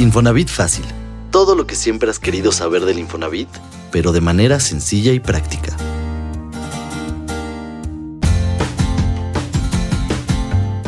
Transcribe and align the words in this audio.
Infonavit 0.00 0.48
Fácil. 0.48 0.84
Todo 1.32 1.56
lo 1.56 1.66
que 1.66 1.74
siempre 1.74 2.08
has 2.08 2.20
querido 2.20 2.52
saber 2.52 2.84
del 2.84 3.00
Infonavit, 3.00 3.48
pero 3.90 4.12
de 4.12 4.20
manera 4.20 4.60
sencilla 4.60 5.12
y 5.12 5.18
práctica. 5.18 5.76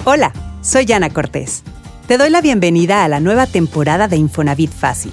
Hola, 0.04 0.32
soy 0.62 0.92
Ana 0.92 1.10
Cortés. 1.10 1.64
Te 2.06 2.18
doy 2.18 2.30
la 2.30 2.40
bienvenida 2.40 3.04
a 3.04 3.08
la 3.08 3.18
nueva 3.18 3.48
temporada 3.48 4.06
de 4.06 4.16
Infonavit 4.16 4.70
Fácil, 4.70 5.12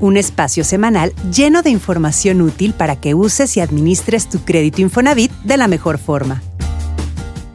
un 0.00 0.16
espacio 0.16 0.64
semanal 0.64 1.12
lleno 1.30 1.60
de 1.60 1.68
información 1.68 2.40
útil 2.40 2.72
para 2.72 2.96
que 2.96 3.12
uses 3.12 3.54
y 3.58 3.60
administres 3.60 4.30
tu 4.30 4.46
crédito 4.46 4.80
Infonavit 4.80 5.30
de 5.44 5.58
la 5.58 5.68
mejor 5.68 5.98
forma. 5.98 6.42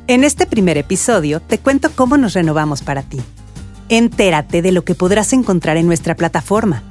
En 0.05 0.23
este 0.23 0.45
primer 0.45 0.77
episodio 0.77 1.39
te 1.39 1.57
cuento 1.57 1.89
cómo 1.95 2.17
nos 2.17 2.33
renovamos 2.33 2.83
para 2.83 3.01
ti 3.01 3.19
Entérate 3.91 4.61
de 4.61 4.71
lo 4.71 4.85
que 4.85 4.95
podrás 4.95 5.33
encontrar 5.33 5.75
en 5.75 5.85
nuestra 5.85 6.15
plataforma. 6.15 6.81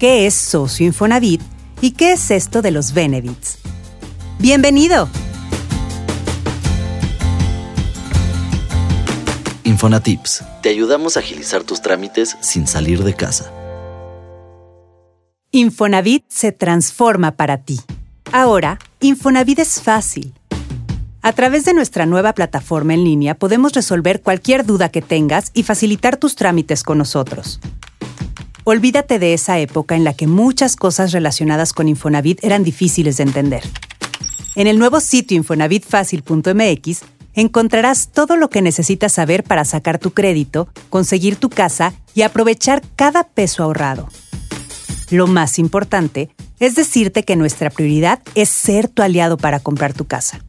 ¿Qué 0.00 0.26
es 0.26 0.34
Socio 0.34 0.84
Infonavit 0.84 1.40
y 1.80 1.92
qué 1.92 2.10
es 2.10 2.32
esto 2.32 2.60
de 2.60 2.72
los 2.72 2.92
Benefits? 2.92 3.58
¡Bienvenido! 4.40 5.08
Infonatips. 9.62 10.42
Te 10.60 10.70
ayudamos 10.70 11.16
a 11.16 11.20
agilizar 11.20 11.62
tus 11.62 11.82
trámites 11.82 12.36
sin 12.40 12.66
salir 12.66 13.04
de 13.04 13.14
casa. 13.14 13.52
Infonavit 15.52 16.24
se 16.26 16.50
transforma 16.50 17.36
para 17.36 17.58
ti. 17.58 17.78
Ahora, 18.32 18.80
Infonavit 18.98 19.60
es 19.60 19.80
fácil 19.80 20.34
a 21.22 21.32
través 21.32 21.64
de 21.64 21.74
nuestra 21.74 22.06
nueva 22.06 22.32
plataforma 22.32 22.94
en 22.94 23.04
línea 23.04 23.34
podemos 23.34 23.72
resolver 23.72 24.22
cualquier 24.22 24.64
duda 24.64 24.88
que 24.88 25.02
tengas 25.02 25.50
y 25.54 25.62
facilitar 25.62 26.16
tus 26.16 26.34
trámites 26.34 26.82
con 26.82 26.98
nosotros. 26.98 27.60
Olvídate 28.64 29.18
de 29.18 29.34
esa 29.34 29.58
época 29.58 29.96
en 29.96 30.04
la 30.04 30.14
que 30.14 30.26
muchas 30.26 30.76
cosas 30.76 31.12
relacionadas 31.12 31.72
con 31.72 31.88
Infonavit 31.88 32.42
eran 32.44 32.62
difíciles 32.62 33.16
de 33.16 33.24
entender. 33.24 33.62
En 34.54 34.66
el 34.66 34.78
nuevo 34.78 35.00
sitio 35.00 35.36
infonavitfacil.mx 35.36 37.00
encontrarás 37.34 38.08
todo 38.08 38.36
lo 38.36 38.50
que 38.50 38.62
necesitas 38.62 39.12
saber 39.12 39.44
para 39.44 39.64
sacar 39.64 39.98
tu 39.98 40.10
crédito, 40.12 40.68
conseguir 40.88 41.36
tu 41.36 41.48
casa 41.48 41.94
y 42.14 42.22
aprovechar 42.22 42.82
cada 42.96 43.24
peso 43.24 43.62
ahorrado. 43.62 44.08
Lo 45.10 45.26
más 45.26 45.58
importante 45.58 46.30
es 46.58 46.74
decirte 46.74 47.22
que 47.22 47.36
nuestra 47.36 47.70
prioridad 47.70 48.20
es 48.34 48.48
ser 48.50 48.88
tu 48.88 49.02
aliado 49.02 49.38
para 49.38 49.60
comprar 49.60 49.94
tu 49.94 50.04
casa. 50.04 50.40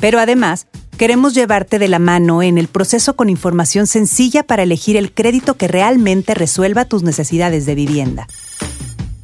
Pero 0.00 0.18
además, 0.18 0.66
queremos 0.96 1.34
llevarte 1.34 1.78
de 1.78 1.88
la 1.88 1.98
mano 1.98 2.42
en 2.42 2.58
el 2.58 2.68
proceso 2.68 3.16
con 3.16 3.28
información 3.28 3.86
sencilla 3.86 4.42
para 4.42 4.62
elegir 4.62 4.96
el 4.96 5.12
crédito 5.12 5.56
que 5.56 5.68
realmente 5.68 6.34
resuelva 6.34 6.86
tus 6.86 7.02
necesidades 7.02 7.66
de 7.66 7.74
vivienda. 7.74 8.26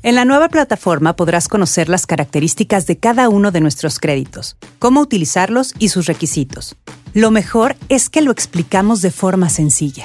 En 0.02 0.14
la 0.14 0.24
nueva 0.24 0.48
plataforma 0.48 1.16
podrás 1.16 1.48
conocer 1.48 1.88
las 1.88 2.06
características 2.06 2.86
de 2.86 2.96
cada 2.98 3.28
uno 3.28 3.50
de 3.50 3.60
nuestros 3.60 3.98
créditos, 3.98 4.56
cómo 4.78 5.00
utilizarlos 5.00 5.74
y 5.80 5.88
sus 5.88 6.06
requisitos. 6.06 6.76
Lo 7.12 7.32
mejor 7.32 7.74
es 7.88 8.08
que 8.08 8.20
lo 8.22 8.30
explicamos 8.30 9.02
de 9.02 9.10
forma 9.10 9.48
sencilla. 9.48 10.04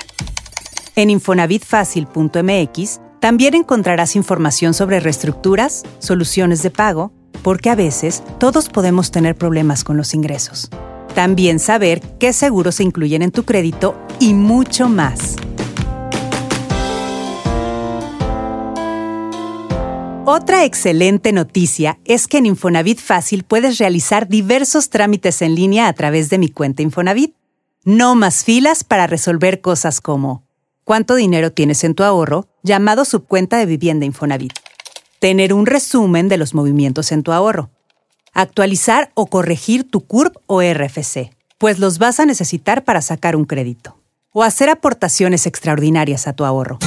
En 0.95 1.09
infonavitfacil.mx 1.09 2.99
también 3.19 3.53
encontrarás 3.53 4.15
información 4.15 4.73
sobre 4.73 4.99
reestructuras, 4.99 5.83
soluciones 5.99 6.63
de 6.63 6.71
pago, 6.71 7.13
porque 7.43 7.69
a 7.69 7.75
veces 7.75 8.23
todos 8.39 8.69
podemos 8.69 9.11
tener 9.11 9.35
problemas 9.35 9.83
con 9.83 9.97
los 9.97 10.13
ingresos. 10.13 10.69
También 11.15 11.59
saber 11.59 12.01
qué 12.19 12.33
seguros 12.33 12.75
se 12.75 12.83
incluyen 12.83 13.21
en 13.21 13.31
tu 13.31 13.43
crédito 13.43 13.95
y 14.19 14.33
mucho 14.33 14.87
más. 14.87 15.35
Otra 20.23 20.63
excelente 20.63 21.33
noticia 21.33 21.99
es 22.05 22.27
que 22.27 22.37
en 22.37 22.45
Infonavit 22.45 22.99
Fácil 22.99 23.43
puedes 23.43 23.79
realizar 23.79 24.29
diversos 24.29 24.89
trámites 24.89 25.41
en 25.41 25.55
línea 25.55 25.87
a 25.87 25.93
través 25.93 26.29
de 26.29 26.37
mi 26.37 26.47
cuenta 26.47 26.83
Infonavit. 26.83 27.35
No 27.83 28.15
más 28.15 28.45
filas 28.45 28.83
para 28.83 29.07
resolver 29.07 29.59
cosas 29.59 29.99
como 29.99 30.45
cuánto 30.85 31.15
dinero 31.15 31.51
tienes 31.51 31.83
en 31.83 31.95
tu 31.95 32.03
ahorro, 32.03 32.47
llamado 32.63 33.03
subcuenta 33.03 33.57
de 33.57 33.65
vivienda 33.65 34.05
Infonavit 34.05 34.60
tener 35.21 35.53
un 35.53 35.67
resumen 35.67 36.29
de 36.29 36.37
los 36.37 36.55
movimientos 36.55 37.11
en 37.11 37.21
tu 37.21 37.31
ahorro, 37.31 37.69
actualizar 38.33 39.11
o 39.13 39.27
corregir 39.27 39.87
tu 39.87 40.01
CURP 40.01 40.35
o 40.47 40.63
RFC, 40.63 41.29
pues 41.59 41.77
los 41.77 41.99
vas 41.99 42.19
a 42.19 42.25
necesitar 42.25 42.83
para 42.83 43.03
sacar 43.03 43.35
un 43.35 43.45
crédito, 43.45 43.99
o 44.31 44.41
hacer 44.41 44.71
aportaciones 44.71 45.45
extraordinarias 45.45 46.27
a 46.27 46.33
tu 46.33 46.43
ahorro. 46.43 46.79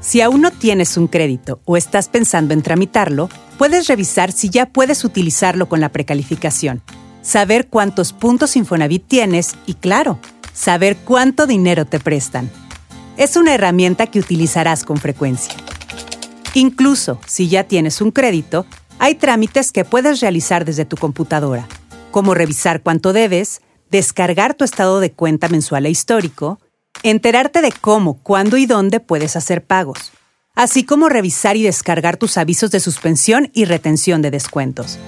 Si 0.00 0.20
aún 0.20 0.42
no 0.42 0.50
tienes 0.50 0.98
un 0.98 1.06
crédito 1.06 1.60
o 1.64 1.78
estás 1.78 2.10
pensando 2.10 2.52
en 2.52 2.60
tramitarlo, 2.60 3.30
puedes 3.56 3.86
revisar 3.86 4.30
si 4.30 4.50
ya 4.50 4.66
puedes 4.66 5.02
utilizarlo 5.02 5.66
con 5.66 5.80
la 5.80 5.88
precalificación, 5.88 6.82
saber 7.22 7.68
cuántos 7.68 8.12
puntos 8.12 8.54
Infonavit 8.54 9.08
tienes 9.08 9.56
y, 9.64 9.72
claro, 9.72 10.18
saber 10.52 10.98
cuánto 10.98 11.46
dinero 11.46 11.86
te 11.86 12.00
prestan. 12.00 12.50
Es 13.16 13.36
una 13.36 13.54
herramienta 13.54 14.08
que 14.08 14.18
utilizarás 14.18 14.84
con 14.84 14.98
frecuencia. 14.98 15.54
Incluso 16.54 17.20
si 17.26 17.48
ya 17.48 17.64
tienes 17.64 18.00
un 18.00 18.12
crédito, 18.12 18.64
hay 19.00 19.16
trámites 19.16 19.72
que 19.72 19.84
puedes 19.84 20.20
realizar 20.20 20.64
desde 20.64 20.84
tu 20.84 20.96
computadora, 20.96 21.66
como 22.12 22.32
revisar 22.32 22.80
cuánto 22.80 23.12
debes, 23.12 23.60
descargar 23.90 24.54
tu 24.54 24.62
estado 24.64 25.00
de 25.00 25.10
cuenta 25.10 25.48
mensual 25.48 25.86
e 25.86 25.90
histórico, 25.90 26.60
enterarte 27.02 27.60
de 27.60 27.72
cómo, 27.72 28.22
cuándo 28.22 28.56
y 28.56 28.66
dónde 28.66 29.00
puedes 29.00 29.34
hacer 29.34 29.64
pagos, 29.64 30.12
así 30.54 30.84
como 30.84 31.08
revisar 31.08 31.56
y 31.56 31.64
descargar 31.64 32.16
tus 32.16 32.38
avisos 32.38 32.70
de 32.70 32.78
suspensión 32.78 33.50
y 33.52 33.64
retención 33.64 34.22
de 34.22 34.30
descuentos. 34.30 35.00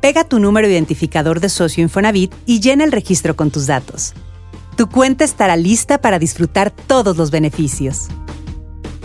Pega 0.00 0.22
tu 0.22 0.38
número 0.38 0.68
identificador 0.68 1.40
de 1.40 1.48
Socio 1.48 1.82
Infonavit 1.82 2.32
y 2.46 2.60
llena 2.60 2.84
el 2.84 2.92
registro 2.92 3.34
con 3.34 3.50
tus 3.50 3.66
datos 3.66 4.14
tu 4.78 4.88
cuenta 4.88 5.24
estará 5.24 5.56
lista 5.56 6.00
para 6.00 6.20
disfrutar 6.20 6.70
todos 6.70 7.16
los 7.16 7.32
beneficios. 7.32 8.06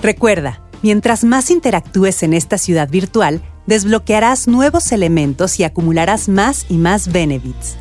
Recuerda, 0.04 0.62
mientras 0.84 1.24
más 1.24 1.50
interactúes 1.50 2.22
en 2.22 2.36
esta 2.36 2.60
ciudad 2.60 2.88
virtual, 2.88 3.42
desbloquearás 3.66 4.48
nuevos 4.48 4.92
elementos 4.92 5.60
y 5.60 5.64
acumularás 5.64 6.30
más 6.30 6.68
y 6.70 6.78
más 6.78 7.12
benefits. 7.12 7.75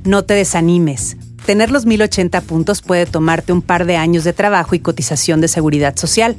No 0.04 0.24
te 0.24 0.32
desanimes. 0.32 1.18
Tener 1.44 1.70
los 1.70 1.84
1080 1.84 2.40
puntos 2.40 2.80
puede 2.80 3.04
tomarte 3.04 3.52
un 3.52 3.60
par 3.60 3.84
de 3.84 3.98
años 3.98 4.24
de 4.24 4.32
trabajo 4.32 4.74
y 4.74 4.78
cotización 4.78 5.42
de 5.42 5.48
seguridad 5.48 5.96
social. 5.96 6.34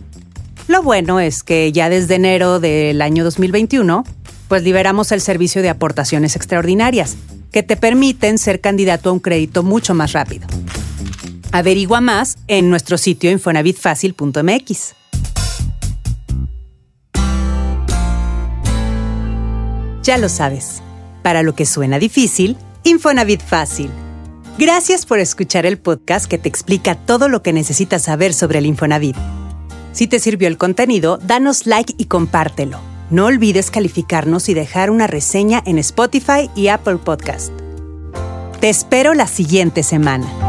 Lo 0.68 0.82
bueno 0.82 1.20
es 1.20 1.44
que 1.44 1.72
ya 1.72 1.88
desde 1.88 2.16
enero 2.16 2.60
del 2.60 3.00
año 3.04 3.24
2021 3.24 4.04
pues 4.48 4.64
liberamos 4.64 5.12
el 5.12 5.22
servicio 5.22 5.62
de 5.62 5.70
aportaciones 5.70 6.36
extraordinarias, 6.36 7.16
que 7.52 7.62
te 7.62 7.78
permiten 7.78 8.40
ser 8.40 8.60
candidato 8.60 9.12
a 9.12 9.14
un 9.14 9.20
crédito 9.20 9.62
mucho 9.62 9.94
más 9.94 10.14
rápido. 10.14 10.48
Averigua 11.52 12.02
más 12.02 12.40
en 12.48 12.72
nuestro 12.72 12.98
sitio 12.98 13.30
infonavitfacil.mx. 13.30 14.99
Ya 20.10 20.18
lo 20.18 20.28
sabes, 20.28 20.82
para 21.22 21.44
lo 21.44 21.54
que 21.54 21.68
suena 21.68 22.00
difícil, 22.00 22.58
Infonavit 22.84 23.44
Fácil. 23.44 23.92
Gracias 24.58 25.06
por 25.06 25.20
escuchar 25.20 25.68
el 25.68 25.78
podcast 25.78 26.26
que 26.26 26.40
te 26.40 26.50
explica 26.50 26.96
todo 26.96 27.30
lo 27.30 27.44
que 27.44 27.54
necesitas 27.54 28.02
saber 28.06 28.34
sobre 28.34 28.58
el 28.58 28.66
Infonavit. 28.66 29.16
Si 29.92 30.08
te 30.08 30.18
sirvió 30.18 30.48
el 30.48 30.58
contenido, 30.58 31.20
danos 31.20 31.68
like 31.68 31.94
y 31.96 32.06
compártelo. 32.06 32.80
No 33.12 33.28
olvides 33.28 33.70
calificarnos 33.70 34.50
y 34.50 34.56
dejar 34.56 34.90
una 34.90 35.06
reseña 35.06 35.62
en 35.68 35.78
Spotify 35.78 36.50
y 36.56 36.70
Apple 36.70 36.98
Podcast. 36.98 37.54
Te 38.60 38.70
espero 38.70 39.14
la 39.14 39.28
siguiente 39.28 39.84
semana. 39.84 40.49